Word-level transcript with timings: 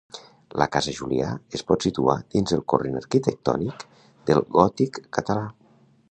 La 0.59 0.67
casa 0.75 0.93
Julià 0.99 1.33
es 1.57 1.63
pot 1.71 1.85
situar 1.87 2.15
dins 2.35 2.55
el 2.57 2.63
corrent 2.73 2.97
arquitectònic 3.01 3.85
del 4.31 4.41
gòtic 4.57 4.99
català. 5.19 5.45